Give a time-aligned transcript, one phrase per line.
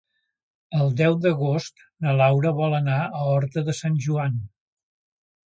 [0.77, 4.43] El deu d'agost na Laura vol anar a Horta de Sant Joan.